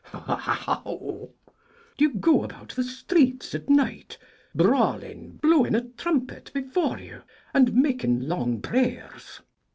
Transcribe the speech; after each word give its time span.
Do 0.83 1.29
you 1.99 2.15
go 2.15 2.43
about 2.43 2.69
the 2.69 2.83
streets 2.83 3.53
at 3.53 3.69
night, 3.69 4.17
brawling, 4.55 5.37
blowing 5.39 5.75
a 5.75 5.89
trumpet 5.89 6.49
before 6.55 6.97
you, 6.97 7.21
and 7.53 7.75
making 7.75 8.21
long 8.27 8.61
prayers? 8.63 9.41